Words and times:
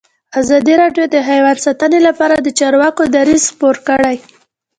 ازادي 0.39 0.73
راډیو 0.81 1.05
د 1.09 1.15
حیوان 1.29 1.57
ساتنه 1.65 1.99
لپاره 2.07 2.35
د 2.39 2.47
چارواکو 2.59 3.03
دریځ 3.15 3.43
خپور 3.53 3.75
کړی. 3.87 4.17